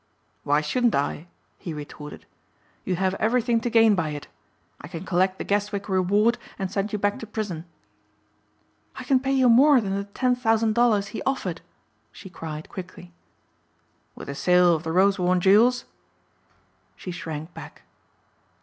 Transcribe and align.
"Why 0.43 0.61
shouldn't 0.61 0.95
I?" 0.95 1.27
he 1.59 1.75
retorted, 1.75 2.25
"you 2.85 2.95
have 2.95 3.13
everything 3.19 3.61
to 3.61 3.69
gain 3.69 3.93
by 3.93 4.09
it. 4.09 4.27
I 4.81 4.87
can 4.87 5.05
collect 5.05 5.37
the 5.37 5.43
Guestwick 5.43 5.87
reward, 5.87 6.39
and 6.57 6.71
send 6.71 6.91
you 6.91 6.97
back 6.97 7.19
to 7.19 7.27
prison." 7.27 7.65
"I 8.95 9.03
can 9.03 9.19
pay 9.19 9.31
you 9.33 9.47
more 9.47 9.79
than 9.79 9.93
the 9.93 10.05
ten 10.05 10.35
thousand 10.35 10.73
dollars 10.73 11.09
he 11.09 11.21
offered," 11.21 11.61
she 12.11 12.31
cried 12.31 12.67
quickly. 12.67 13.13
"With 14.15 14.27
the 14.27 14.33
sale 14.33 14.73
of 14.75 14.81
the 14.81 14.91
Rosewarne 14.91 15.39
jewels?" 15.39 15.85
She 16.95 17.11
shrank 17.11 17.53
back. 17.53 17.83